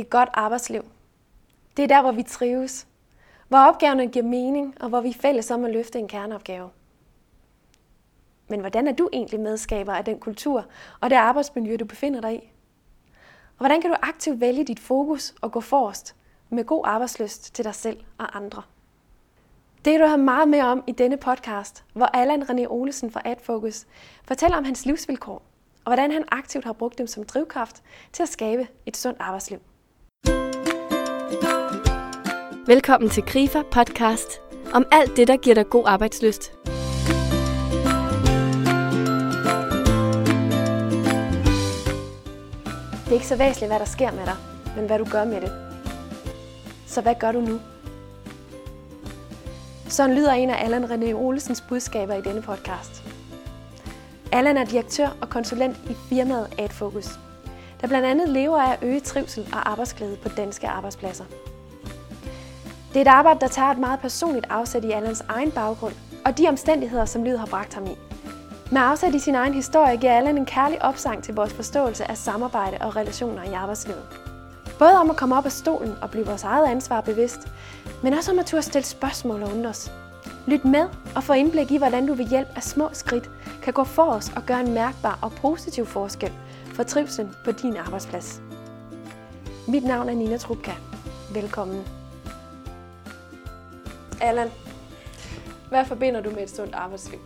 [0.00, 0.84] et godt arbejdsliv.
[1.76, 2.86] Det er der, hvor vi trives,
[3.48, 6.70] hvor opgaverne giver mening, og hvor vi er fælles om at løfte en kerneopgave.
[8.48, 10.66] Men hvordan er du egentlig medskaber af den kultur
[11.00, 12.52] og det arbejdsmiljø, du befinder dig i?
[13.58, 16.16] Og hvordan kan du aktivt vælge dit fokus og gå forrest
[16.50, 18.62] med god arbejdsløst til dig selv og andre?
[19.84, 23.22] Det kan du have meget mere om i denne podcast, hvor Allan René Olesen fra
[23.24, 23.86] AdFocus
[24.24, 25.42] fortæller om hans livsvilkår,
[25.84, 29.58] og hvordan han aktivt har brugt dem som drivkraft til at skabe et sundt arbejdsliv.
[32.68, 34.40] Velkommen til Grifer podcast
[34.74, 36.52] om alt det, der giver dig god arbejdsløst.
[43.04, 44.36] Det er ikke så væsentligt, hvad der sker med dig,
[44.76, 45.52] men hvad du gør med det.
[46.86, 47.60] Så hvad gør du nu?
[49.88, 53.04] Sådan lyder en af Allan René Olesens budskaber i denne podcast.
[54.32, 57.08] Allan er direktør og konsulent i firmaet AdFocus,
[57.80, 61.24] der blandt andet lever af at øge trivsel og arbejdsglæde på danske arbejdspladser.
[62.88, 65.94] Det er et arbejde, der tager et meget personligt afsæt i Allans egen baggrund
[66.24, 67.96] og de omstændigheder, som livet har bragt ham i.
[68.70, 72.16] Med afsæt i sin egen historie giver Allan en kærlig opsang til vores forståelse af
[72.16, 74.02] samarbejde og relationer i arbejdslivet.
[74.78, 77.40] Både om at komme op af stolen og blive vores eget ansvar bevidst,
[78.02, 79.92] men også om at turde stille spørgsmål og undres.
[80.46, 83.30] Lyt med og få indblik i, hvordan du ved hjælp af små skridt
[83.62, 86.32] kan gå for os og gøre en mærkbar og positiv forskel
[86.74, 88.42] for trivselen på din arbejdsplads.
[89.68, 90.72] Mit navn er Nina Trubka.
[91.34, 91.97] Velkommen.
[94.20, 94.50] Allan,
[95.68, 97.20] hvad forbinder du med et sundt arbejdsliv?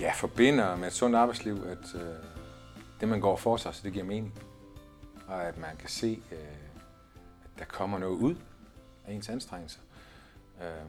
[0.00, 2.14] Jeg forbinder med et sundt arbejdsliv, at øh,
[3.00, 4.34] det, man går for sig, så det giver mening.
[5.28, 6.38] Og at man kan se, øh,
[7.44, 8.36] at der kommer noget ud
[9.06, 9.80] af ens anstrengelser.
[10.62, 10.86] Øh,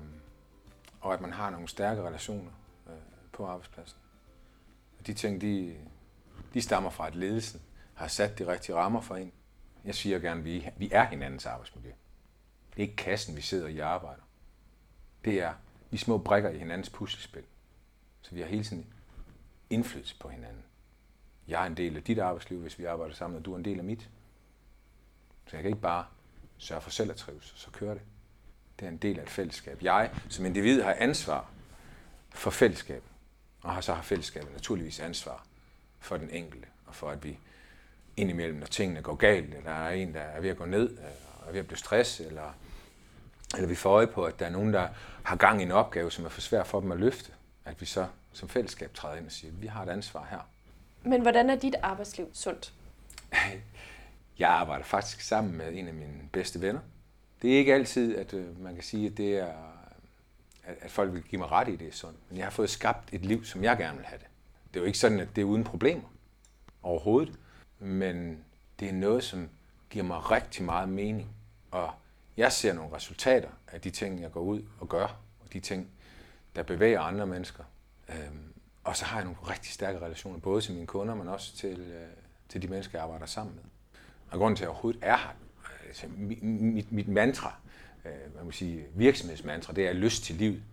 [1.01, 2.51] og at man har nogle stærke relationer
[2.87, 2.93] øh,
[3.31, 3.97] på arbejdspladsen.
[4.99, 5.75] Og de ting, de,
[6.53, 7.61] de stammer fra, at ledelsen
[7.93, 9.31] har sat de rigtige rammer for en.
[9.85, 11.91] Jeg siger gerne, at vi, vi er hinandens arbejdsmiljø.
[12.69, 14.21] Det er ikke kassen, vi sidder i og arbejder.
[15.25, 15.53] Det er
[15.91, 17.43] vi små brækker i hinandens puslespil.
[18.21, 18.85] Så vi har hele tiden
[19.69, 20.63] indflydelse på hinanden.
[21.47, 23.65] Jeg er en del af dit arbejdsliv, hvis vi arbejder sammen, og du er en
[23.65, 24.09] del af mit.
[25.45, 26.05] Så jeg kan ikke bare
[26.57, 28.01] sørge for selv at trives, så kører det.
[28.79, 29.83] Det er en del af et fællesskab.
[29.83, 31.49] Jeg som individ har ansvar
[32.29, 33.09] for fællesskabet,
[33.61, 35.45] og har så har fællesskabet naturligvis ansvar
[35.99, 37.39] for den enkelte, og for at vi
[38.17, 40.91] indimellem, når tingene går galt, eller der er en, der er ved at gå ned,
[40.91, 42.53] øh, eller er ved at blive stress, eller,
[43.55, 44.87] eller vi får øje på, at der er nogen, der
[45.23, 47.31] har gang i en opgave, som er for svær for dem at løfte,
[47.65, 50.39] at vi så som fællesskab træder ind og siger, at vi har et ansvar her.
[51.03, 52.73] Men hvordan er dit arbejdsliv sundt?
[54.39, 56.81] Jeg arbejder faktisk sammen med en af mine bedste venner.
[57.41, 59.53] Det er ikke altid, at øh, man kan sige, at det er,
[60.63, 62.17] at folk vil give mig ret i, det er sundt.
[62.29, 64.27] Men jeg har fået skabt et liv, som jeg gerne vil have det.
[64.67, 66.03] Det er jo ikke sådan, at det er uden problemer
[66.83, 67.33] overhovedet.
[67.79, 68.45] Men
[68.79, 69.49] det er noget, som
[69.89, 71.29] giver mig rigtig meget mening.
[71.71, 71.91] Og
[72.39, 75.91] jeg ser nogle resultater af de ting, jeg går ud og gør, og de ting,
[76.55, 77.63] der bevæger andre mennesker.
[78.09, 81.55] Øhm, og så har jeg nogle rigtig stærke relationer, både til mine kunder, men også
[81.55, 82.07] til, øh,
[82.49, 83.63] til de mennesker, jeg arbejder sammen med.
[84.29, 85.35] Og grunden til, at jeg overhovedet er her,
[85.87, 87.55] altså mit, mit, mit mantra,
[88.05, 90.63] øh, man må sige virksomhedsmantra, det er lyst til livet.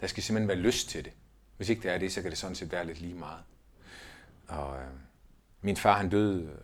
[0.00, 1.12] Der skal simpelthen være lyst til det.
[1.56, 3.40] Hvis ikke det er det, så kan det sådan set være lidt lige meget.
[4.48, 4.88] Og øh,
[5.60, 6.58] min far, han døde øh,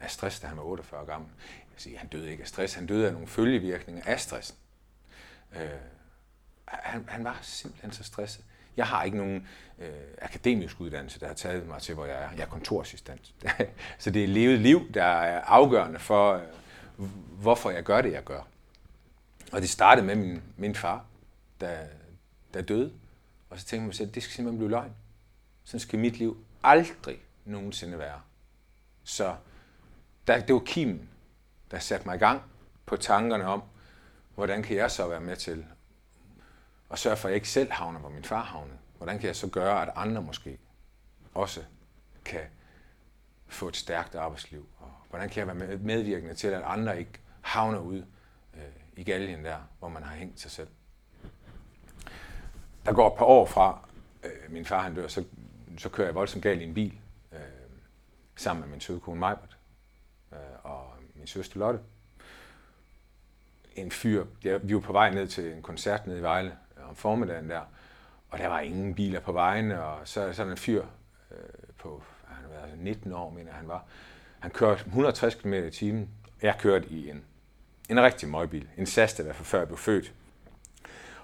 [0.00, 1.30] af stress, da han var 48 år gammel
[1.76, 4.56] sige, han døde ikke af stress, han døde af nogle følgevirkninger af stressen.
[5.56, 5.68] Øh,
[6.64, 8.44] han, han var simpelthen så stresset.
[8.76, 9.48] Jeg har ikke nogen
[9.78, 9.88] øh,
[10.22, 12.30] akademisk uddannelse, der har taget mig til, hvor jeg er.
[12.30, 13.34] Jeg er kontorassistent.
[13.98, 17.06] så det er levet liv, der er afgørende for, øh,
[17.40, 18.40] hvorfor jeg gør det, jeg gør.
[19.52, 21.04] Og det startede med min, min far,
[21.60, 21.78] der,
[22.54, 22.92] der døde.
[23.50, 24.92] Og så tænkte jeg mig selv, det skal simpelthen blive løgn.
[25.64, 28.20] Sådan skal mit liv aldrig nogensinde være.
[29.04, 29.36] Så
[30.26, 31.08] der, det var kimen
[31.70, 32.42] der satte mig i gang
[32.86, 33.62] på tankerne om,
[34.34, 35.66] hvordan kan jeg så være med til
[36.90, 38.78] at sørge for, at jeg ikke selv havner, hvor min far havnede.
[38.96, 40.58] Hvordan kan jeg så gøre, at andre måske
[41.34, 41.62] også
[42.24, 42.40] kan
[43.46, 44.68] få et stærkt arbejdsliv?
[44.78, 48.04] Og hvordan kan jeg være medvirkende til, at andre ikke havner ud
[48.54, 48.62] øh,
[48.96, 50.68] i galgen der, hvor man har hængt sig selv?
[52.86, 53.88] Der går et par år fra,
[54.24, 55.24] øh, min far han dør, så,
[55.78, 57.00] så kører jeg voldsomt galt i en bil,
[57.32, 57.38] øh,
[58.36, 59.58] sammen med min søde kone Majbert
[60.32, 60.95] øh, og
[61.26, 61.80] min søster Lotte.
[63.76, 66.88] En fyr, ja, vi var på vej ned til en koncert nede i Vejle øh,
[66.88, 67.60] om formiddagen der,
[68.28, 70.84] og der var ingen biler på vejen, og så sådan en fyr
[71.30, 71.36] øh,
[71.78, 73.84] på han var altså 19 år, mener han var.
[74.40, 76.08] Han kørte 160 km i timen.
[76.42, 77.24] Jeg kørte i en,
[77.90, 78.68] en rigtig møgbil.
[78.76, 80.12] En SAS, der var for før jeg blev født.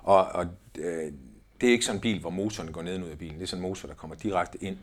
[0.02, 0.46] Og, og
[0.78, 1.12] øh,
[1.60, 3.36] det er ikke sådan en bil, hvor motoren går ned ud af bilen.
[3.36, 4.78] Det er sådan en motor, der kommer direkte ind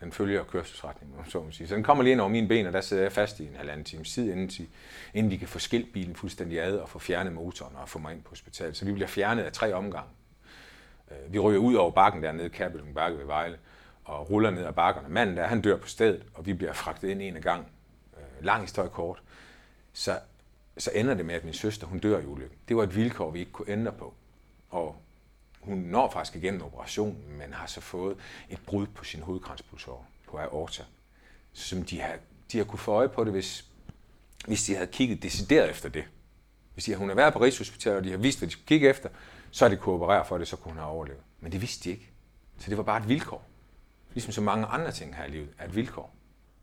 [0.00, 1.68] den følger kørselsretningen, så man sige.
[1.68, 3.56] Så den kommer lige ind over mine ben, og der sidder jeg fast i en
[3.56, 4.66] halvanden time tid, inden de,
[5.14, 8.12] inden de kan få skilt bilen fuldstændig ad og få fjernet motoren og få mig
[8.12, 8.76] ind på hospitalet.
[8.76, 10.10] Så vi bliver fjernet af tre omgange.
[11.10, 13.58] Øh, vi ryger ud over bakken dernede, Kærbølling Bakke ved Vejle,
[14.04, 15.08] og ruller ned ad bakkerne.
[15.08, 17.44] Manden der, han dør på stedet, og vi bliver fragtet ind en gang.
[17.44, 17.68] langt
[18.16, 19.22] øh, lang historie kort.
[19.92, 20.18] Så,
[20.78, 22.58] så ender det med, at min søster, hun dør i ulykken.
[22.68, 24.14] Det var et vilkår, vi ikke kunne ændre på.
[24.70, 24.96] Og
[25.64, 28.16] hun når faktisk igennem operationen, men har så fået
[28.50, 30.82] et brud på sin hovedkranspulsår på aorta,
[31.52, 32.16] som de har,
[32.52, 33.64] de har kunne få øje på det, hvis,
[34.46, 36.04] hvis de havde kigget decideret efter det.
[36.74, 38.88] Hvis de, hun har været på Rigshospitalet, og de har vist, hvad de skulle kigge
[38.88, 39.08] efter,
[39.50, 41.20] så er det kunne operere for det, så kunne hun have overlevet.
[41.40, 42.10] Men det vidste de ikke.
[42.58, 43.44] Så det var bare et vilkår.
[44.14, 46.14] Ligesom så mange andre ting her i livet er et vilkår.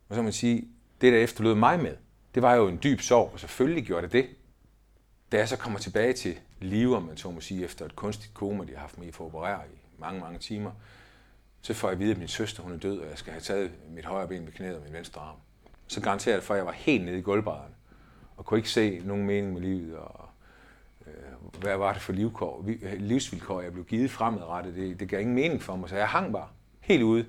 [0.09, 0.67] Og så må man sige,
[1.01, 1.95] det der efterlod mig med,
[2.35, 4.27] det var jo en dyb sorg, og selvfølgelig gjorde det det.
[5.31, 8.33] Da jeg så kommer tilbage til live, om man så må sige, efter et kunstigt
[8.33, 10.71] koma, de har haft mig for at operere i mange, mange timer,
[11.61, 13.41] så får jeg at vide, at min søster hun er død, og jeg skal have
[13.41, 15.35] taget mit højre ben med knæet og min venstre arm.
[15.87, 17.73] Så garanterer det for, at jeg var helt nede i gulvbrædderne,
[18.37, 20.29] og kunne ikke se nogen mening med livet, og
[21.07, 22.65] øh, hvad var det for livkår,
[22.97, 24.75] livsvilkår, jeg blev givet fremadrettet.
[24.75, 26.47] Det, det gav ingen mening for mig, så jeg hang bare
[26.79, 27.25] helt ude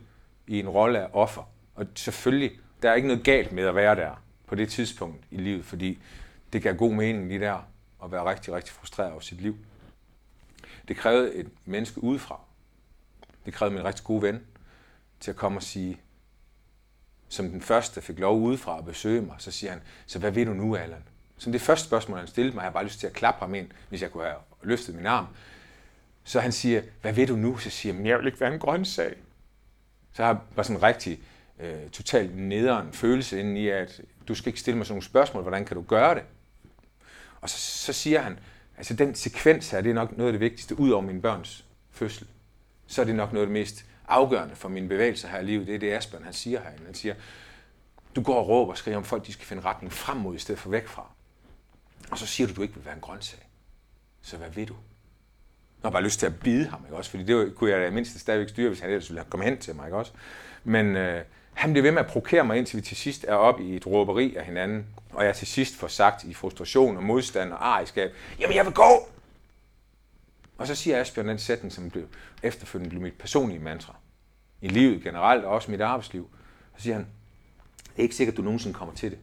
[0.47, 1.51] i en rolle af offer.
[1.75, 2.51] Og selvfølgelig,
[2.83, 5.99] der er ikke noget galt med at være der på det tidspunkt i livet, fordi
[6.53, 7.59] det gav god mening lige der
[8.05, 9.57] at være rigtig, rigtig frustreret over sit liv.
[10.89, 12.41] Det krævede et menneske udefra.
[13.47, 14.41] Det krævede min rigtig gode ven
[15.21, 16.01] til at komme og sige,
[17.29, 20.47] som den første fik lov udefra at besøge mig, så siger han, så hvad vil
[20.47, 21.03] du nu, Allan?
[21.39, 23.55] Som det første spørgsmål, han stillede mig, jeg har bare lyst til at klappe ham
[23.55, 25.27] ind, hvis jeg kunne have løftet min arm.
[26.25, 27.59] Så han siger, hvad vil du nu?
[27.59, 29.15] Så siger jeg, jeg vil ikke være en grøntsag.
[30.13, 31.21] Så har jeg bare sådan en rigtig
[31.61, 35.43] øh, totalt nederen følelse inden i, at du skal ikke stille mig sådan nogle spørgsmål,
[35.43, 36.23] hvordan kan du gøre det?
[37.43, 38.39] Og så, så siger han,
[38.77, 41.65] altså den sekvens her, det er nok noget af det vigtigste, ud over min børns
[41.91, 42.27] fødsel.
[42.87, 45.67] Så er det nok noget af det mest afgørende for min bevægelse her i livet.
[45.67, 46.85] Det er det, Asbjørn han siger herinde.
[46.85, 47.15] Han siger,
[48.17, 50.39] du går og råber og skriger om folk, de skal finde retning frem mod, i
[50.39, 51.11] stedet for væk fra.
[52.11, 53.49] Og så siger du, du ikke vil være en grøntsag.
[54.23, 54.75] Så hvad vil du?
[55.83, 57.11] Jeg har bare lyst til at bide ham, ikke også?
[57.11, 59.77] Fordi det kunne jeg da mindst stadigvæk styre, hvis han ellers ville komme hen til
[59.77, 60.13] mig, ikke også?
[60.65, 63.61] Men øh, han bliver ved med at provokere mig, indtil vi til sidst er op
[63.61, 64.87] i et råberi af hinanden.
[65.11, 68.75] Og jeg til sidst får sagt i frustration og modstand og ariskab, jamen jeg vil
[68.75, 69.09] gå!
[70.59, 72.09] Og så siger Asbjørn den sætning, som blev
[72.43, 73.97] efterfølgende blev mit personlige mantra.
[74.61, 76.31] I livet generelt, og også mit arbejdsliv.
[76.77, 77.07] Så siger han,
[77.85, 79.19] det er ikke sikkert, at du nogensinde kommer til det.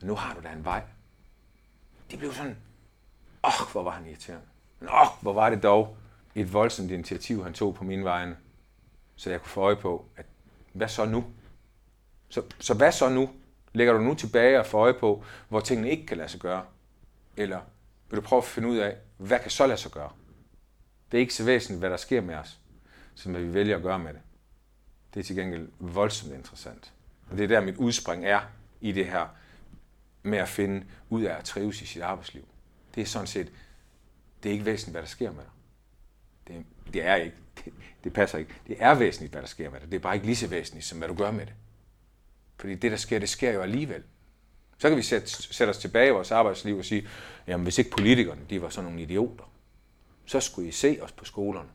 [0.00, 0.82] Men nu har du da en vej.
[2.10, 2.56] Det blev sådan,
[3.44, 4.46] åh, oh, hvor var han irriterende.
[4.80, 5.96] Men åh, oh, hvor var det dog
[6.34, 8.36] et voldsomt initiativ, han tog på mine vegne.
[9.16, 10.26] Så jeg kunne få øje på, at
[10.72, 11.24] hvad så nu?
[12.32, 13.30] Så, så hvad så nu?
[13.72, 16.64] Lægger du nu tilbage og får øje på, hvor tingene ikke kan lade sig gøre?
[17.36, 17.60] Eller
[18.10, 20.10] vil du prøve at finde ud af, hvad kan så lade sig gøre?
[21.10, 22.58] Det er ikke så væsentligt, hvad der sker med os,
[23.14, 24.20] som hvad vi vælger at gøre med det.
[25.14, 26.92] Det er til gengæld voldsomt interessant.
[27.30, 28.40] Og det er der, mit udspring er
[28.80, 29.26] i det her
[30.22, 32.48] med at finde ud af at trives i sit arbejdsliv.
[32.94, 33.52] Det er sådan set,
[34.42, 35.52] det er ikke væsentligt, hvad der sker med dig.
[36.48, 37.36] Det, det er ikke.
[37.64, 37.72] Det,
[38.04, 38.54] det passer ikke.
[38.66, 39.90] Det er væsentligt, hvad der sker med dig.
[39.90, 41.54] Det er bare ikke lige så væsentligt, som hvad du gør med det.
[42.62, 44.02] Fordi det, der sker, det sker jo alligevel.
[44.78, 47.08] Så kan vi sætte, sætte os tilbage i vores arbejdsliv og sige,
[47.46, 49.52] jamen hvis ikke politikerne, de var sådan nogle idioter,
[50.26, 51.68] så skulle I se os på skolerne.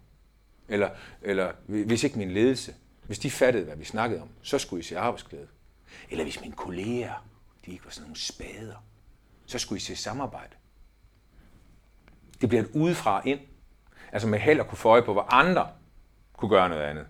[0.69, 0.89] Eller,
[1.22, 4.84] eller hvis ikke min ledelse, hvis de fattede, hvad vi snakkede om, så skulle I
[4.84, 5.48] se arbejdsglæde.
[6.10, 7.28] Eller hvis mine kolleger,
[7.66, 8.86] de ikke var sådan nogle spader,
[9.45, 10.56] så skulle I se samarbejde.
[12.42, 13.40] Det bliver et udefra ind.
[14.11, 15.69] Altså med held at kunne få øje på, hvor andre
[16.33, 17.07] kunne gøre noget andet.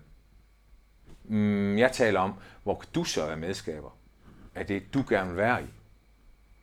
[1.28, 3.96] Mm, jeg taler om, hvor du så er medskaber
[4.54, 5.66] af det, du gerne vil være i.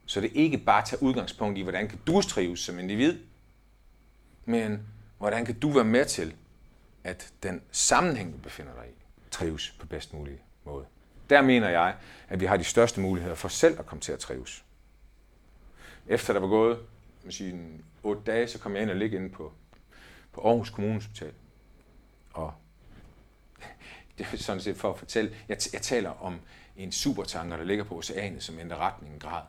[0.06, 3.20] Så det er ikke bare tage udgangspunkt i, hvordan kan du trives som individ,
[4.46, 6.36] men hvordan kan du være med til,
[7.04, 10.86] at den sammenhæng, du befinder dig i, trives på bedst mulig måde.
[11.30, 11.96] Der mener jeg,
[12.30, 14.66] at vi har de største muligheder for selv at komme til at trives.
[16.08, 16.80] Efter der var gået
[17.26, 19.54] man sige, 8 dage, så kom jeg ind og ligge inde på,
[20.34, 21.34] på Aarhus Kommunes Hospital.
[24.18, 26.40] det er sådan set for at fortælle, jeg, jeg taler om
[26.78, 29.44] en supertanker, der ligger på oceanet, som ændrer retning en grad.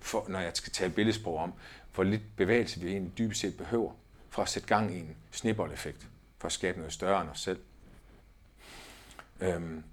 [0.00, 1.52] For, når jeg skal tale billedsprog om,
[1.94, 3.92] hvor lidt bevægelse vi egentlig dybest set behøver,
[4.30, 7.60] for at sætte gang i en snibboldeffekt, for at skabe noget større end os selv.
[9.40, 9.84] Øhm,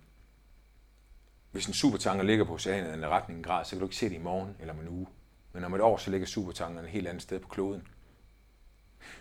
[1.51, 4.09] hvis en supertanker ligger på oceanet en retning en grad, så kan du ikke se
[4.09, 5.07] det i morgen eller om en uge.
[5.53, 7.87] Men om et år, så ligger supertankerne et helt andet sted på kloden.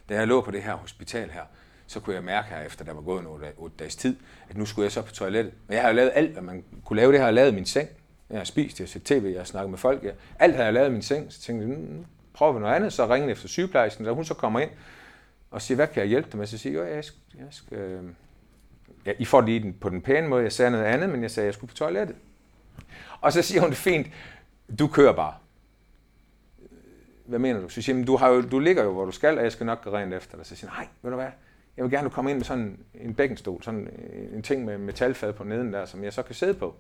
[0.09, 1.45] Da jeg lå på det her hospital her,
[1.89, 4.17] så kunne jeg mærke her, efter der var gået nogle 8 dages tid,
[4.51, 5.53] at nu skulle jeg så på toilettet.
[5.67, 7.13] Men jeg har jo lavet alt, hvad man kunne lave.
[7.13, 7.89] Det har jeg lavet i min seng.
[8.31, 10.05] Jeg har spist, jeg har set tv, jeg har snakket med folk.
[10.39, 11.33] alt har jeg lavet i min seng.
[11.33, 12.93] Så tænkte jeg, mm, nu prøver vi noget andet.
[12.93, 14.71] Så ringede efter sygeplejersken, så hun så kommer ind
[15.51, 16.47] og siger, hvad kan jeg hjælpe dig med?
[16.47, 18.03] Så siger jeg, jeg skal, jeg skal, øh,
[19.07, 20.43] ja, I får lige den på den pæne måde.
[20.43, 22.17] Jeg sagde noget andet, men jeg sagde, at jeg skulle på toilettet.
[23.21, 24.07] Og så siger hun det fint,
[24.79, 25.35] du kører bare.
[27.27, 27.69] Hvad mener du?
[27.69, 29.67] Så siger hun, du, har jo, du ligger jo, hvor du skal, og jeg skal
[29.67, 30.47] nok gå rent efter dig.
[30.47, 31.31] Så siger hun, nej, ved du hvad,
[31.79, 34.79] jeg vil gerne, du kommer ind med sådan en bækkenstol, sådan øh, en ting med
[34.79, 36.75] metalfad på neden der, som jeg så kan sidde på.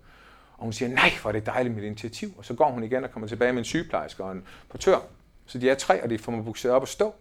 [0.56, 2.34] Og hun siger, nej, hvor er det dejligt med initiativ.
[2.38, 4.98] Og så går hun igen og kommer tilbage med en sygeplejerske og en portør.
[5.46, 7.14] Så de er tre, og de får mig bukseret op og stå.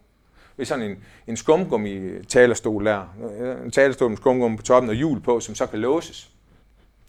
[0.58, 3.16] Ved sådan en, en skumgummi talerstol der.
[3.40, 6.32] Øh, en talerstol med skumgummi på toppen og hjul på, som så kan låses.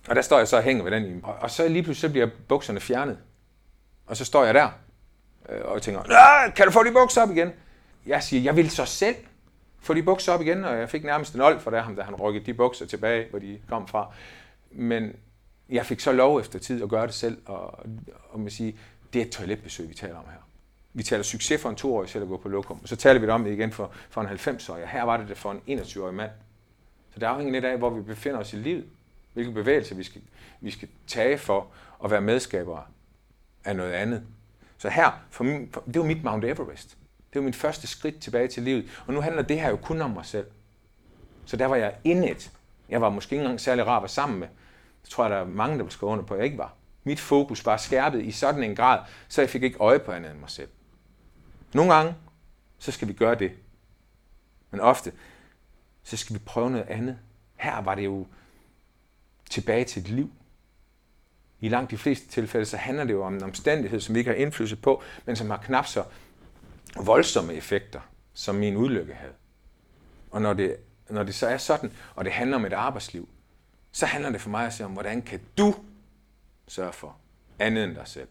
[0.09, 1.21] Og der står jeg så og hænger ved den.
[1.23, 3.19] Og, og så lige pludselig så bliver bukserne fjernet.
[4.07, 4.69] Og så står jeg der
[5.49, 6.03] øh, Og og tænker,
[6.57, 7.53] kan du få de bukser op igen?
[8.07, 9.17] Jeg siger, jeg vil så selv
[9.81, 12.03] få de bukser op igen, og jeg fik nærmest en old for det ham, da
[12.03, 14.13] han rykkede de bukser tilbage, hvor de kom fra.
[14.71, 15.17] Men
[15.69, 17.79] jeg fik så lov efter tid at gøre det selv, og,
[18.31, 18.79] og man sige,
[19.13, 20.49] det er et toiletbesøg, vi taler om her.
[20.93, 23.29] Vi taler succes for en toårig selv at gå på lokum, og så taler vi
[23.29, 24.89] om det igen for, for en 90-årig.
[24.89, 26.31] Her var det det for en 21-årig mand.
[27.11, 28.85] Så det afhænger lidt af, hvor vi befinder os i livet,
[29.35, 30.23] hvilke bevægelser vi skal,
[30.61, 31.67] vi skal tage for
[32.05, 32.83] at være medskabere
[33.65, 34.23] af noget andet.
[34.79, 36.98] Så her, for min, for, det var mit Mount Everest.
[37.33, 39.03] Det var mit første skridt tilbage til livet.
[39.07, 40.47] Og nu handler det her jo kun om mig selv.
[41.45, 42.51] Så der var jeg indet.
[42.89, 44.49] Jeg var måske ikke engang særlig rar at være sammen med.
[45.03, 46.75] Det tror jeg, der er mange, der vil skrive under på, at jeg ikke var.
[47.05, 50.31] Mit fokus var skærpet i sådan en grad, så jeg fik ikke øje på andet
[50.31, 50.69] end mig selv.
[51.75, 52.15] Nogle gange,
[52.79, 53.53] så skal vi gøre det.
[54.71, 55.13] Men ofte,
[56.03, 57.19] så skal vi prøve noget andet.
[57.57, 58.27] Her var det jo
[59.51, 60.31] tilbage til et liv.
[61.61, 64.31] I langt de fleste tilfælde, så handler det jo om en omstændighed, som vi ikke
[64.31, 66.05] har indflydelse på, men som har knap så
[66.97, 68.01] voldsomme effekter,
[68.35, 69.35] som min udlykke havde.
[70.31, 70.77] Og når det,
[71.11, 73.29] når det så er sådan, og det handler om et arbejdsliv,
[73.93, 75.75] så handler det for mig at se om, hvordan kan du
[76.69, 77.17] sørge for
[77.59, 78.29] andet end dig selv.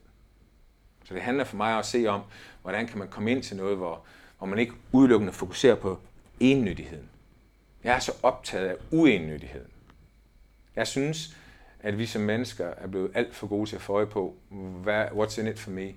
[1.06, 2.22] Så det handler for mig at se om,
[2.62, 4.06] hvordan kan man komme ind til noget, hvor,
[4.38, 6.00] hvor man ikke udelukkende fokuserer på
[6.40, 7.10] ennyttigheden.
[7.84, 9.72] Jeg er så optaget af uennyttigheden.
[10.76, 11.38] Jeg synes,
[11.80, 14.36] at vi som mennesker er blevet alt for gode til at få øje på,
[14.84, 15.94] hvad, what's in it for me?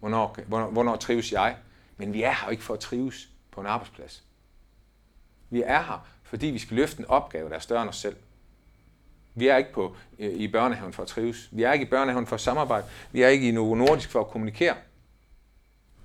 [0.00, 1.56] Hvornår, hvornår, hvornår trives jeg?
[1.96, 4.24] Men vi er her ikke for at trives på en arbejdsplads.
[5.50, 8.16] Vi er her, fordi vi skal løfte en opgave, der er større end os selv.
[9.34, 11.48] Vi er ikke på, øh, i børnehaven for at trives.
[11.52, 12.86] Vi er ikke i børnehaven for at samarbejde.
[13.12, 14.76] Vi er ikke i Novo Nordisk for at kommunikere.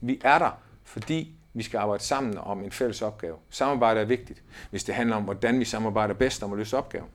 [0.01, 0.51] Vi er der,
[0.83, 3.35] fordi vi skal arbejde sammen om en fælles opgave.
[3.49, 7.07] Samarbejde er vigtigt, hvis det handler om, hvordan vi samarbejder bedst om at løse opgaven.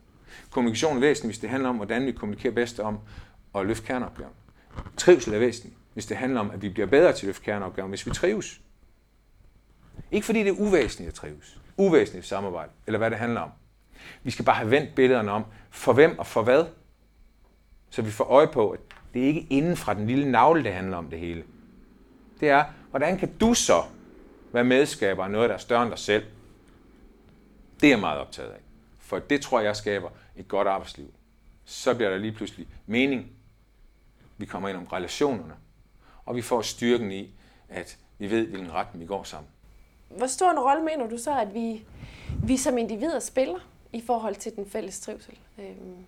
[0.51, 2.99] Kommunikation er væsentligt, hvis det handler om, hvordan vi kommunikerer bedst om
[3.55, 4.33] at løfte kerneopgaven.
[4.97, 7.89] Trivsel er væsentligt, hvis det handler om, at vi bliver bedre til at løfte kerneopgaven,
[7.89, 8.61] hvis vi trives.
[10.11, 11.61] Ikke fordi det er uvæsentligt at trives.
[11.77, 13.51] Uvæsentligt samarbejde, eller hvad det handler om.
[14.23, 16.65] Vi skal bare have vendt billederne om, for hvem og for hvad.
[17.91, 18.81] Så vi får øje på, at
[19.15, 21.45] det er ikke inden fra den lille navle, det handler om det hele.
[22.41, 23.83] Det er, hvordan kan du så
[24.53, 26.25] være medskaber af noget, der er større end dig selv?
[27.81, 28.61] Det er jeg meget optaget af.
[28.99, 31.15] For det tror jeg skaber et godt arbejdsliv.
[31.65, 33.31] Så bliver der lige pludselig mening.
[34.39, 35.55] Vi kommer ind om relationerne.
[36.27, 37.35] Og vi får styrken i,
[37.69, 39.51] at vi ved, hvilken retning vi går sammen.
[40.09, 41.85] Hvor stor en rolle mener du så, at vi,
[42.43, 43.59] vi som individer spiller
[43.93, 45.39] i forhold til den fælles trivsel?
[45.59, 46.07] Øhm,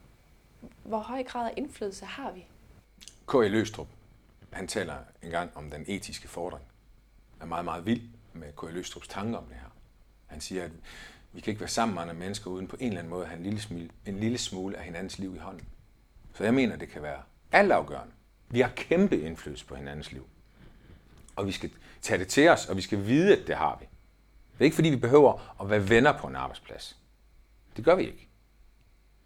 [0.84, 2.44] hvor høj grad af indflydelse har vi?
[3.26, 3.48] K.E.
[3.48, 3.88] Løstrup,
[4.52, 6.64] han taler engang om den etiske fordring.
[7.38, 8.70] Han er meget, meget vild med K.E.
[8.70, 9.70] Løstrups tanker om det her.
[10.26, 10.70] Han siger, at
[11.32, 13.28] vi kan ikke være sammen med andre mennesker uden på en eller anden måde at
[13.28, 15.68] have en lille, smule, en lille smule af hinandens liv i hånden.
[16.34, 18.12] Så jeg mener, det kan være altafgørende.
[18.48, 20.26] Vi har kæmpe indflydelse på hinandens liv.
[21.36, 21.70] Og vi skal
[22.02, 23.86] tage det til os, og vi skal vide, at det har vi.
[24.52, 26.96] Det er ikke fordi, vi behøver at være venner på en arbejdsplads.
[27.76, 28.28] Det gør vi ikke.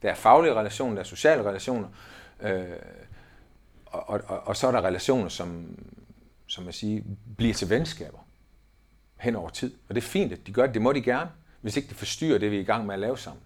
[0.03, 1.89] Der er faglige relationer, der er sociale relationer,
[2.41, 2.65] øh,
[3.87, 5.79] og, og, og, og så er der relationer, som,
[6.47, 7.03] som man siger,
[7.37, 8.19] bliver til venskaber
[9.19, 9.75] hen over tid.
[9.89, 10.75] Og det er fint, at de gør det.
[10.75, 13.01] Det må de gerne, hvis ikke det forstyrrer det, vi er i gang med at
[13.01, 13.43] lave sammen.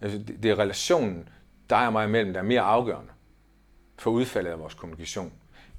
[0.00, 1.28] Altså, det, det er relationen
[1.70, 3.12] dig og mig imellem, der er mere afgørende
[3.98, 5.32] for udfaldet af vores kommunikation,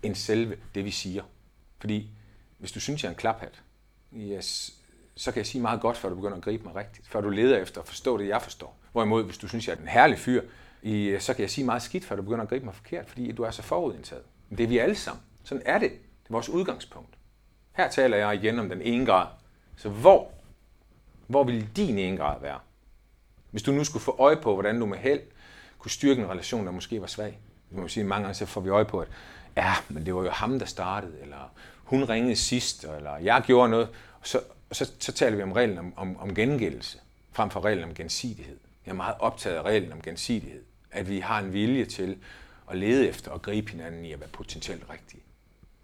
[0.04, 1.24] end selve det, vi siger.
[1.80, 2.10] Fordi
[2.58, 3.62] hvis du synes, jeg er en klaphat,
[4.16, 4.74] yes,
[5.16, 7.08] så kan jeg sige meget godt, før du begynder at gribe mig rigtigt.
[7.08, 8.78] Før du leder efter at forstå det, jeg forstår.
[8.92, 10.42] Hvorimod, hvis du synes, jeg er en herlig fyr,
[11.20, 13.44] så kan jeg sige meget skidt, før du begynder at gribe mig forkert, fordi du
[13.44, 14.24] er så forudindtaget.
[14.50, 15.24] Men det er vi alle sammen.
[15.44, 15.92] Sådan er det.
[15.92, 17.18] Det er vores udgangspunkt.
[17.72, 19.28] Her taler jeg igen om den ene grad.
[19.78, 20.32] Så hvor,
[21.28, 22.60] hvor vil din ene grad være?
[23.52, 25.22] Hvis du nu skulle få øje på, hvordan du med held
[25.78, 27.40] kunne styrke en relation, der måske var svag
[27.74, 29.08] man må sige, mange gange så får vi øje på, at
[29.58, 31.52] ja, men det var jo ham, der startede, eller
[31.84, 33.90] hun ringede sidst, eller jeg gjorde noget.
[34.24, 36.98] Så, så, så taler vi om reglen om, om, om gengældelse,
[37.32, 38.58] frem for reglen om gensidighed.
[38.86, 40.64] Jeg er meget optaget af reglen om gensidighed.
[40.92, 42.18] At vi har en vilje til
[42.72, 45.22] at lede efter og gribe hinanden i at være potentielt rigtige.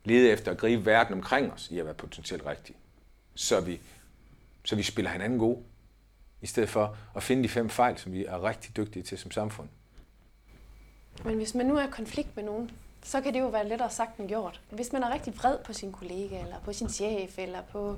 [0.03, 2.77] Lede efter at gribe verden omkring os i at være potentielt rigtige.
[3.35, 3.79] Så vi,
[4.63, 5.63] så vi spiller hinanden gode.
[6.41, 9.31] i stedet for at finde de fem fejl, som vi er rigtig dygtige til som
[9.31, 9.69] samfund.
[11.25, 12.71] Men hvis man nu er i konflikt med nogen,
[13.03, 14.61] så kan det jo være lettere sagt end gjort.
[14.69, 17.95] Hvis man er rigtig vred på sin kollega, eller på sin chef, eller på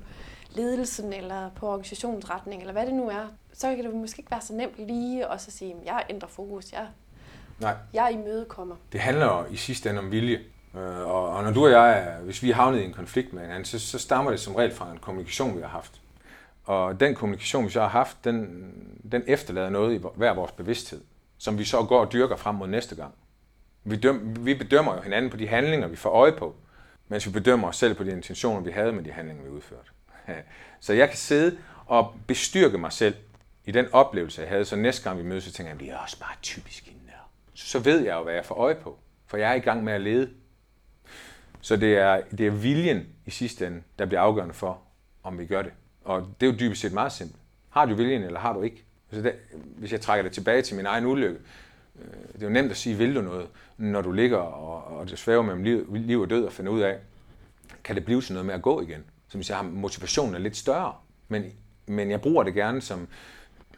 [0.55, 4.41] ledelsen, eller på organisationsretning, eller hvad det nu er, så kan det måske ikke være
[4.41, 6.87] så nemt lige at så sige, at jeg ændrer fokus, jeg,
[7.59, 7.75] Nej.
[7.93, 8.75] jeg imødekommer.
[8.91, 10.39] Det handler jo i sidste ende om vilje.
[10.75, 13.41] Øh, Og, og når du og jeg, hvis vi er havnet i en konflikt med
[13.41, 16.01] hinanden, så, så stammer det som regel fra en kommunikation, vi har haft.
[16.63, 18.73] Og den kommunikation, vi så har haft, den,
[19.11, 21.01] den efterlader noget i hver vores bevidsthed,
[21.41, 23.13] som vi så går og dyrker frem mod næste gang.
[23.83, 26.55] Vi, døm, vi bedømmer jo hinanden på de handlinger, vi får øje på,
[27.07, 29.89] mens vi bedømmer os selv på de intentioner, vi havde med de handlinger, vi udførte.
[30.79, 33.15] Så jeg kan sidde og bestyrke mig selv
[33.65, 35.97] i den oplevelse, jeg havde, så næste gang vi mødes, så tænker jeg, det er
[35.97, 37.31] også bare typisk hende der.
[37.53, 39.83] Så, så ved jeg jo, hvad jeg får øje på, for jeg er i gang
[39.83, 40.29] med at lede.
[41.61, 44.81] Så det er, det er viljen i sidste ende, der bliver afgørende for,
[45.23, 45.73] om vi gør det.
[46.03, 47.41] Og det er jo dybest set meget simpelt.
[47.69, 48.85] Har du viljen, eller har du ikke?
[49.11, 51.39] Så det, hvis jeg trækker det tilbage til min egen ulykke,
[52.01, 55.09] øh, det er jo nemt at sige, vil du noget, når du ligger og, og
[55.09, 56.97] det svæver mellem liv, liv og død og finder ud af,
[57.83, 59.03] kan det blive sådan noget med at gå igen?
[59.27, 60.93] Så hvis jeg har motivationen er lidt større,
[61.27, 61.43] men,
[61.87, 63.07] men jeg bruger det gerne som,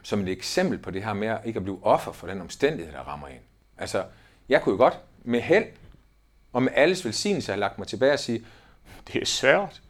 [0.03, 2.93] som et eksempel på det her med at ikke at blive offer for den omstændighed,
[2.93, 3.39] der rammer en.
[3.77, 4.03] Altså,
[4.49, 5.65] jeg kunne jo godt med held
[6.53, 8.45] og med alles velsignelse have lagt mig tilbage og sige,
[9.07, 9.81] det er svært.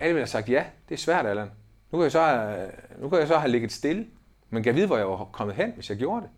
[0.00, 1.50] Alle ville have sagt, ja, det er svært, Allan.
[1.90, 4.06] Nu kan jeg så have, nu kan jeg så have ligget stille.
[4.52, 6.30] Men kan vide, hvor jeg var kommet hen, hvis jeg gjorde det?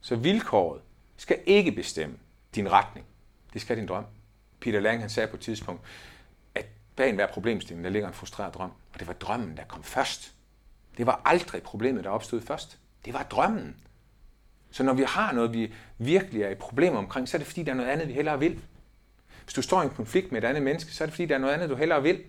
[0.00, 0.82] Så vilkåret
[1.16, 2.16] skal ikke bestemme
[2.54, 3.06] din retning.
[3.52, 4.04] Det skal din drøm.
[4.60, 5.82] Peter Lang han sagde på et tidspunkt,
[6.54, 6.66] at
[6.96, 8.70] bag enhver problemstilling, der ligger en frustreret drøm.
[8.92, 10.34] Og det var drømmen, der kom først.
[10.98, 12.78] Det var aldrig problemet, der opstod først.
[13.04, 13.76] Det var drømmen.
[14.70, 17.62] Så når vi har noget, vi virkelig er i problemer omkring, så er det fordi,
[17.62, 18.62] der er noget andet, vi hellere vil.
[19.44, 21.34] Hvis du står i en konflikt med et andet menneske, så er det fordi, der
[21.34, 22.22] er noget andet, du hellere vil.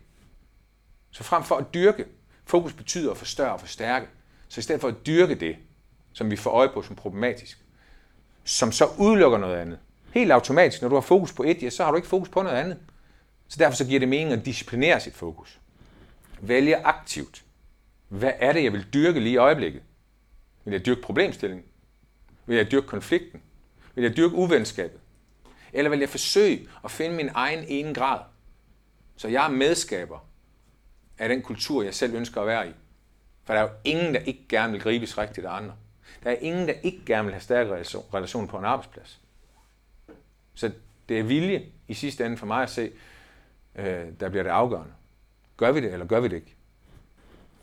[1.12, 2.06] Så frem for at dyrke,
[2.46, 4.08] fokus betyder at forstørre og forstærke.
[4.56, 5.58] Så i stedet for at dyrke det,
[6.14, 7.58] som vi får øje på som problematisk,
[8.44, 9.80] som så udelukker noget andet.
[10.14, 12.42] Helt automatisk, når du har fokus på et, ja, så har du ikke fokus på
[12.42, 12.78] noget andet.
[13.48, 15.60] Så derfor så giver det mening at disciplinere sit fokus.
[16.42, 17.44] Vælge aktivt.
[18.08, 19.82] Hvad er det, jeg vil dyrke lige i øjeblikket?
[20.66, 21.66] Vil jeg dyrke problemstillingen?
[22.46, 23.42] Vil jeg dyrke konflikten?
[23.96, 25.00] Vil jeg dyrke uvenskabet?
[25.74, 28.20] Eller vil jeg forsøge at finde min egen ene grad?
[29.18, 30.28] Så jeg er medskaber
[31.18, 32.72] af den kultur, jeg selv ønsker at være i.
[33.46, 35.74] For der er jo ingen, der ikke gerne vil gribes rigtigt af andre.
[36.24, 39.20] Der er ingen, der ikke gerne vil have stærke relation- relationer på en arbejdsplads.
[40.56, 40.72] Så
[41.10, 42.92] det er vilje i sidste ende for mig at se,
[43.76, 44.94] øh, der bliver det afgørende.
[45.58, 46.56] Gør vi det, eller gør vi det ikke?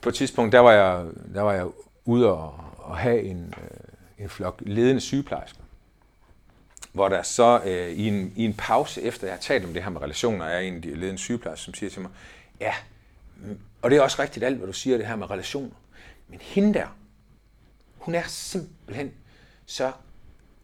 [0.01, 1.67] På et tidspunkt, der var jeg, der var jeg
[2.05, 5.61] ude og, og have en, øh, en flok ledende sygeplejersker,
[6.93, 9.83] hvor der så øh, i, en, i en pause, efter jeg har talt om det
[9.83, 12.11] her med relationer, er en af de ledende sygeplejersker, som siger til mig,
[12.61, 12.75] ja,
[13.83, 15.75] og det er også rigtigt alt, hvad du siger, det her med relationer.
[16.29, 16.87] Men hende der,
[17.99, 19.13] hun er simpelthen
[19.67, 19.93] så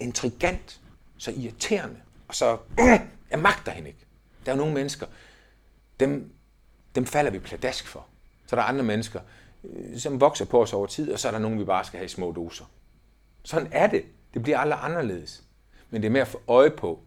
[0.01, 0.81] intrigant,
[1.19, 2.59] så irriterende, og så,
[3.31, 4.07] jeg magter hende ikke.
[4.47, 5.07] Der er jo nogle mennesker,
[6.01, 6.33] dem,
[6.95, 8.07] dem falder vi pladask for.
[8.47, 9.21] Så er der andre mennesker,
[9.65, 11.99] øh, som vokser på os over tid, og så er der nogen, vi bare skal
[11.99, 12.65] have i små doser.
[13.43, 14.05] Sådan er det.
[14.35, 15.43] Det bliver aldrig anderledes.
[15.91, 17.03] Men det er med at få øje på,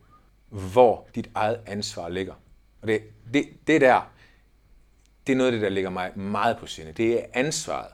[0.49, 2.33] hvor dit eget ansvar ligger.
[2.81, 3.01] Og det,
[3.33, 4.10] det, det der,
[5.27, 6.91] det er noget af det, der ligger mig meget på sinde.
[6.91, 7.91] Det er ansvaret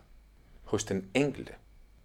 [0.63, 1.53] hos den enkelte,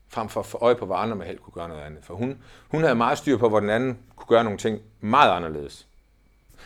[0.09, 2.05] frem for at få øje på, hvor andre med held kunne gøre noget andet.
[2.05, 5.31] For hun, hun havde meget styr på, hvor den anden kunne gøre nogle ting meget
[5.31, 5.87] anderledes.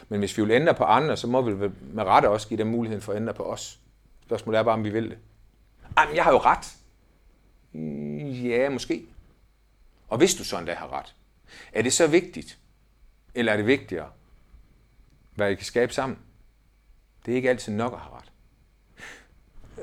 [0.09, 2.67] Men hvis vi vil ændre på andre, så må vi med rette også give dem
[2.67, 3.81] muligheden for at ændre på os.
[4.27, 5.19] Spørgsmålet er bare, om vi vil det.
[5.97, 6.77] Ej, men jeg har jo ret.
[8.45, 9.07] Ja, måske.
[10.09, 11.15] Og hvis du så endda har ret,
[11.73, 12.59] er det så vigtigt,
[13.35, 14.11] eller er det vigtigere,
[15.35, 16.19] hvad I kan skabe sammen?
[17.27, 18.33] Det er ikke altid nok at have ret.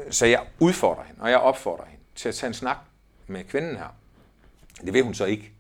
[0.10, 2.78] Så jeg udfordrer hende, og jeg opfordrer hende til at tage en snak
[3.28, 3.96] med kvinden her.
[4.86, 5.52] Det vil hun så ikke.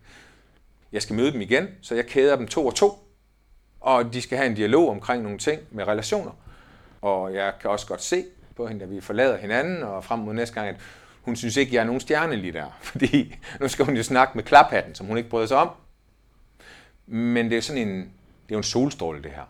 [0.91, 3.07] Jeg skal møde dem igen, så jeg kæder dem to og to,
[3.79, 6.31] og de skal have en dialog omkring nogle ting med relationer.
[7.01, 10.33] Og jeg kan også godt se på hende, at vi forlader hinanden, og frem mod
[10.33, 10.75] næste gang, at
[11.21, 12.77] hun synes ikke, jeg er nogen stjerne lige der.
[12.91, 15.69] Fordi nu skal hun jo snakke med klaphatten, som hun ikke bryder sig om.
[17.05, 19.45] Men det er sådan en, det er jo en solstråle, det her.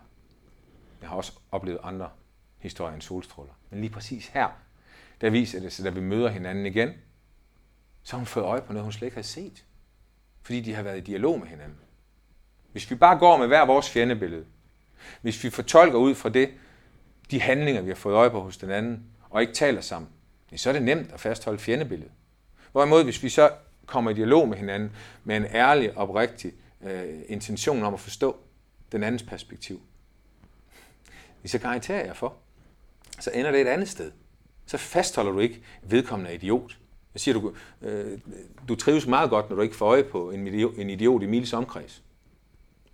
[1.00, 2.08] Jeg har også oplevet andre
[2.58, 3.52] historier end solstråler.
[3.70, 4.48] Men lige præcis her,
[5.20, 6.90] der viser det sig, da vi møder hinanden igen,
[8.02, 9.64] så har hun fået øje på noget, hun slet ikke havde set.
[10.42, 11.78] Fordi de har været i dialog med hinanden.
[12.72, 14.44] Hvis vi bare går med hver vores fjendebillede,
[15.22, 16.50] hvis vi fortolker ud fra det,
[17.30, 20.10] de handlinger, vi har fået øje på hos den anden, og ikke taler sammen,
[20.56, 22.12] så er det nemt at fastholde fjendebilledet.
[22.72, 23.50] Hvorimod, hvis vi så
[23.86, 24.92] kommer i dialog med hinanden
[25.24, 28.36] med en ærlig, oprigtig øh, intention om at forstå
[28.92, 29.82] den andens perspektiv,
[31.46, 32.36] så garanterer jeg for,
[33.20, 34.12] så ender det et andet sted.
[34.66, 36.78] Så fastholder du ikke, at vedkommende er idiot,
[37.14, 38.18] Jeg siger, du, øh,
[38.68, 41.26] du trives meget godt, når du ikke får øje på en idiot, en idiot i
[41.26, 42.02] Miles omkreds.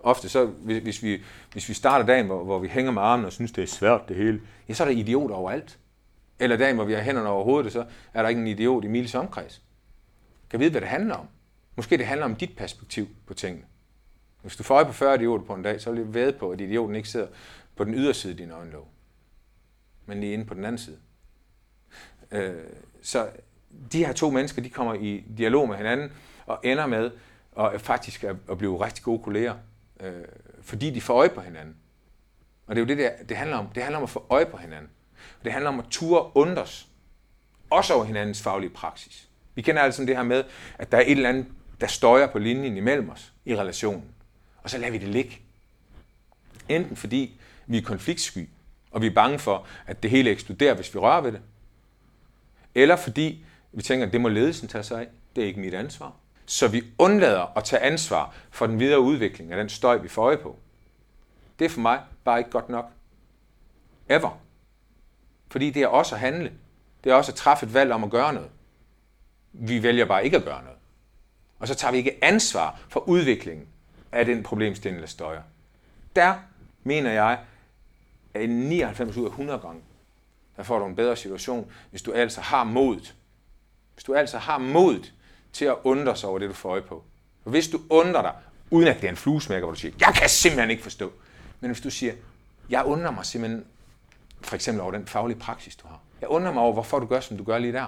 [0.01, 3.27] Ofte så, hvis, hvis, vi, hvis vi starter dagen, hvor, hvor vi hænger med armen
[3.27, 5.79] og synes, det er svært det hele, ja, så er der idioter overalt.
[6.39, 8.87] Eller dagen, hvor vi har hænderne over hovedet, så er der ikke en idiot i
[8.87, 9.63] Miles omkreds.
[10.51, 11.27] Kan vide, hvad det handler om.
[11.77, 13.65] Måske det handler om dit perspektiv på tingene.
[14.43, 16.51] Hvis du får øje på 40 idioter på en dag, så vil jeg ved på,
[16.51, 17.27] at idioten ikke sidder
[17.77, 18.89] på den yderside af din øjenlåg,
[20.07, 20.99] men lige inde på den anden side.
[22.33, 22.55] Øh,
[23.03, 23.29] så
[23.93, 26.13] de her to mennesker, de kommer i dialog med hinanden
[26.47, 27.11] og ender med
[27.59, 29.55] at øh, faktisk at blive rigtig gode kolleger,
[30.01, 30.13] øh,
[30.63, 31.77] fordi de får øje på hinanden.
[32.67, 33.67] Og det er jo det, der, det handler om.
[33.67, 34.91] Det handler om at få øje på hinanden.
[35.45, 36.89] Det handler om at ture undres,
[37.71, 39.29] også over hinandens faglige praksis.
[39.55, 40.45] Vi kender altså det her med,
[40.79, 41.47] at der er et eller andet,
[41.81, 44.05] der støjer på linjen imellem os i relationen.
[44.63, 45.39] Og så lader vi det ligge.
[46.69, 48.49] Enten fordi vi er konfliktsky,
[48.91, 51.41] og vi er bange for, at det hele eksploderer, hvis vi rører ved det.
[52.75, 55.09] Eller fordi vi tænker, at det må ledelsen tage sig af.
[55.37, 56.13] Det er ikke mit ansvar.
[56.47, 60.23] Så vi undlader at tage ansvar for den videre udvikling af den støj, vi får
[60.23, 60.59] øje på.
[61.59, 62.91] Det er for mig bare ikke godt nok.
[64.09, 64.41] Ever.
[65.51, 66.53] Fordi det er også at handle.
[67.05, 68.51] Det er også at træffe et valg om at gøre noget.
[69.53, 70.79] Vi vælger bare ikke at gøre noget.
[71.59, 73.67] Og så tager vi ikke ansvar for udviklingen
[74.13, 75.43] af den problemstilling, der støjer.
[76.17, 76.35] Der
[76.85, 77.39] mener jeg,
[78.35, 79.81] at 99 ud af 100 gange,
[80.61, 83.15] der får du en bedre situation, hvis du altså har modet.
[83.95, 85.13] Hvis du altså har modet
[85.53, 87.05] til at undre sig over det, du får øje på.
[87.43, 88.33] For hvis du undrer dig,
[88.71, 91.13] uden at det er en fluesmækker, hvor du siger, jeg kan simpelthen ikke forstå.
[91.61, 92.13] Men hvis du siger,
[92.71, 93.65] jeg undrer mig simpelthen,
[94.41, 96.01] for eksempel over den faglige praksis, du har.
[96.21, 97.87] Jeg undrer mig over, hvorfor du gør, som du gør lige der.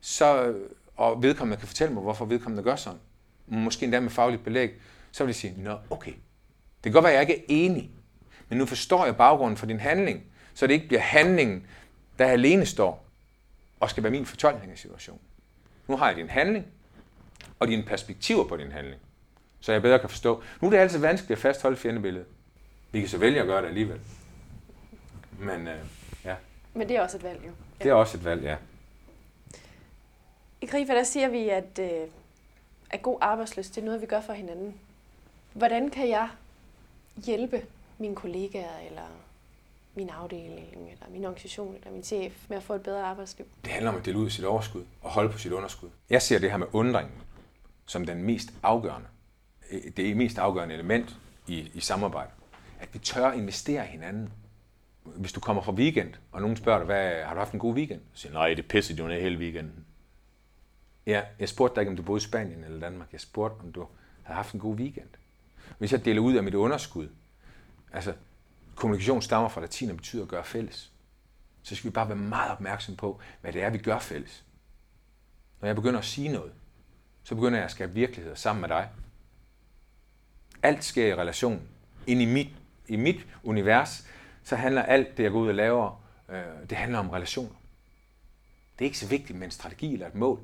[0.00, 3.00] Så, øh, og vedkommende kan fortælle mig, hvorfor vedkommende gør sådan.
[3.46, 4.70] Måske endda med fagligt belæg.
[5.12, 6.12] Så vil jeg sige, nå, okay.
[6.12, 7.90] Det kan godt være, at jeg ikke er enig.
[8.48, 11.66] Men nu forstår jeg baggrunden for din handling, så det ikke bliver handlingen,
[12.18, 13.04] der alene står
[13.80, 15.22] og skal være min fortolkning af situationen.
[15.86, 16.66] Nu har jeg din handling,
[17.58, 19.00] og dine perspektiver på din handling,
[19.60, 20.42] så jeg bedre kan forstå.
[20.60, 22.26] Nu er det altid vanskeligt at fastholde fjendebilledet.
[22.92, 24.00] Vi kan så vælge at gøre det alligevel.
[25.38, 25.78] Men øh,
[26.24, 26.34] ja.
[26.74, 27.50] Men det er også et valg, jo.
[27.78, 27.84] Ja.
[27.84, 28.56] Det er også et valg, ja.
[30.60, 32.08] I Grifa, der siger vi, at, øh,
[32.90, 34.74] at god arbejdsløst, det er noget, vi gør for hinanden.
[35.52, 36.28] Hvordan kan jeg
[37.16, 37.62] hjælpe
[37.98, 39.02] mine kollegaer, eller
[39.96, 43.46] min afdeling, eller min organisation, eller min chef med at få et bedre arbejdsliv?
[43.64, 45.88] Det handler om at dele ud af sit overskud og holde på sit underskud.
[46.10, 47.14] Jeg ser det her med undringen
[47.86, 49.08] som den mest afgørende,
[49.70, 52.30] øh, det mest afgørende element i, i samarbejde.
[52.80, 54.32] At vi tør investere i hinanden.
[55.04, 57.74] Hvis du kommer fra weekend, og nogen spørger dig, hvad, har du haft en god
[57.74, 58.00] weekend?
[58.12, 59.84] Så siger nej, det pissede jo ned hele weekenden.
[61.06, 63.12] Ja, jeg spurgte dig ikke, om du boede i Spanien eller Danmark.
[63.12, 63.86] Jeg spurgte, om du
[64.22, 65.08] havde haft en god weekend.
[65.78, 67.08] Hvis jeg deler ud af mit underskud,
[67.92, 68.14] altså
[68.74, 70.92] kommunikation stammer fra latin og betyder at gøre fælles,
[71.62, 74.44] så skal vi bare være meget opmærksom på, hvad det er, vi gør fælles.
[75.60, 76.52] Når jeg begynder at sige noget,
[77.22, 78.88] så begynder jeg at skabe virkeligheder sammen med dig.
[80.62, 81.62] Alt sker i relation.
[82.06, 82.48] Ind i mit,
[82.88, 84.06] i mit univers,
[84.42, 87.54] så handler alt det, jeg går ud og laver, øh, det handler om relationer.
[88.78, 90.40] Det er ikke så vigtigt med en strategi eller et mål,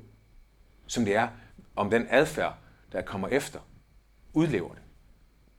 [0.87, 1.27] som det er
[1.75, 2.57] om den adfærd,
[2.91, 3.59] der kommer efter,
[4.33, 4.83] udlever det.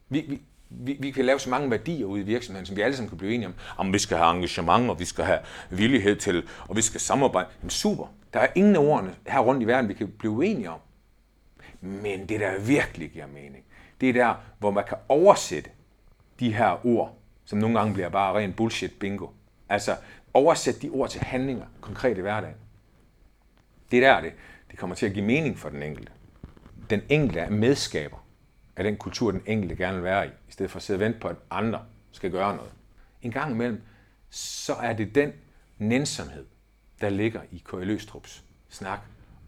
[0.09, 0.43] Vi, vi,
[0.81, 3.19] vi, vi kan lave så mange værdier ude i virksomheden, som vi alle sammen kan
[3.19, 3.55] blive enige om.
[3.77, 5.39] Om vi skal have engagement, og vi skal have
[5.71, 7.49] villighed til, og vi skal samarbejde.
[7.61, 8.07] Jamen super.
[8.33, 10.81] Der er ingen af ordene her rundt i verden, vi kan blive uenige om.
[11.81, 13.65] Men det, der virkelig giver mening,
[14.01, 15.71] det er der, hvor man kan oversætte
[16.41, 19.27] de her ord, som nogle gange bliver bare ren bullshit bingo.
[19.69, 19.97] Altså
[20.35, 22.57] oversætte de ord til handlinger, konkret i hverdagen.
[23.91, 24.33] Det er der, det,
[24.71, 26.13] det kommer til at give mening for den enkelte.
[26.91, 28.22] Den enkelte er medskaber
[28.77, 31.01] af den kultur, den enkelte gerne vil være i, i stedet for at sidde og
[31.01, 32.73] vente på, at andre skal gøre noget.
[33.23, 33.83] En gang imellem,
[34.31, 35.33] så er det den
[35.79, 36.47] nænsomhed,
[37.01, 37.87] der ligger i K.L.
[37.87, 39.01] Løstrups snak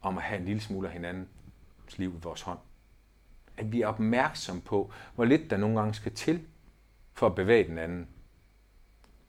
[0.03, 1.29] om at have en lille smule af hinandens
[1.97, 2.59] liv i vores hånd.
[3.57, 6.43] At vi er opmærksom på, hvor lidt der nogle gange skal til
[7.13, 8.09] for at bevæge den anden.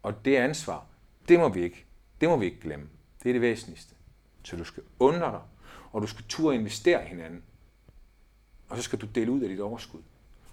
[0.04, 0.86] Og det ansvar,
[1.30, 1.86] det må vi ikke,
[2.22, 2.90] det må vi ikke glemme.
[3.24, 3.96] Det er det væsentligste.
[4.44, 5.42] Så du skal undre dig,
[5.92, 7.44] og du skal turde investere i hinanden
[8.70, 10.02] og så skal du dele ud af dit overskud.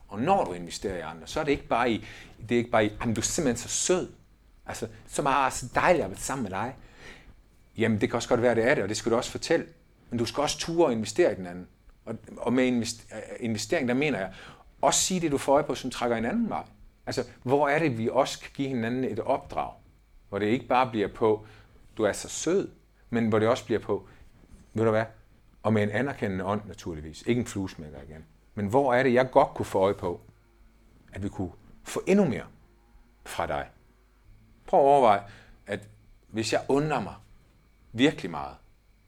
[0.09, 2.05] Og når du investerer i andre, så er det ikke bare i,
[2.49, 4.13] det er ikke bare i, jamen du er simpelthen så sød.
[4.67, 6.75] Altså, så meget ah, så dejligt at være sammen med dig.
[7.79, 9.67] Jamen, det kan også godt være, det er det, og det skal du også fortælle.
[10.11, 11.69] Men du skal også ture og investere i den anden.
[12.05, 12.83] Og, og med øh,
[13.41, 14.33] investering, der mener jeg,
[14.81, 16.65] også sige det, du får øje på, som trækker en anden vej.
[17.07, 19.73] Altså, hvor er det, vi også kan give hinanden et opdrag?
[20.29, 21.47] Hvor det ikke bare bliver på,
[21.97, 22.69] du er så sød,
[23.11, 24.07] men hvor det også bliver på,
[24.75, 25.05] ved du hvad,
[25.63, 27.23] og med en anerkendende ånd naturligvis.
[27.23, 28.25] Ikke en fluesmækker igen.
[28.55, 30.21] Men hvor er det, jeg godt kunne få øje på,
[31.13, 31.53] at vi kunne
[31.85, 32.45] få endnu mere
[33.27, 33.69] fra dig?
[34.67, 35.23] Prøv at overveje,
[35.67, 35.89] at
[36.29, 37.15] hvis jeg undrer mig
[37.93, 38.55] virkelig meget,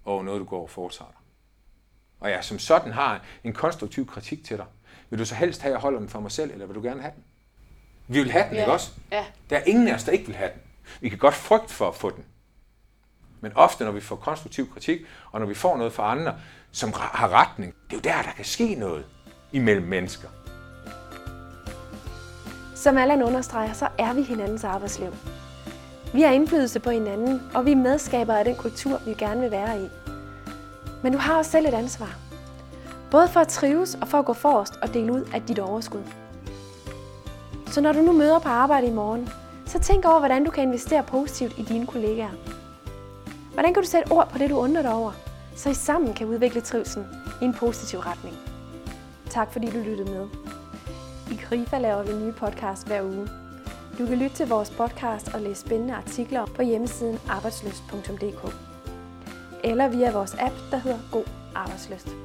[0.05, 1.21] over noget, du går og foretager dig.
[2.21, 4.67] Og jeg som sådan har en konstruktiv kritik til dig.
[5.11, 6.83] Vil du så helst have, at jeg holder den for mig selv, eller vil du
[6.83, 7.25] gerne have den?
[8.09, 8.93] Vi vil have den, Ja, ikke også?
[9.12, 9.25] ja.
[9.51, 10.61] Der er ingen af os, der ikke vil have den.
[11.01, 12.25] Vi kan godt frygte for at få den.
[13.45, 15.01] Men ofte, når vi får konstruktiv kritik,
[15.33, 16.35] og når vi får noget fra andre,
[16.73, 19.05] som har retning, det er jo der, der kan ske noget
[19.53, 20.29] imellem mennesker.
[22.75, 25.15] Som Allan understreger, så er vi hinandens arbejdsliv.
[26.15, 29.51] Vi har indflydelse på hinanden, og vi er medskabere af den kultur, vi gerne vil
[29.51, 29.89] være i.
[31.03, 32.17] Men du har også selv et ansvar.
[33.11, 36.03] Både for at trives og for at gå forrest og dele ud af dit overskud.
[37.67, 39.29] Så når du nu møder på arbejde i morgen,
[39.67, 42.63] så tænk over, hvordan du kan investere positivt i dine kollegaer.
[43.55, 45.12] Hvordan kan du sætte ord på det, du undrer dig over,
[45.57, 47.05] så I sammen kan udvikle trivsel
[47.43, 48.37] i en positiv retning.
[49.31, 50.27] Tak fordi du lyttede med.
[51.31, 53.29] I Grifa laver vi nye podcast hver uge.
[53.99, 58.55] Du kan lytte til vores podcast og læse spændende artikler på hjemmesiden arbejdsløst.dk
[59.64, 62.24] eller via vores app, der hedder God Arbejdsløst.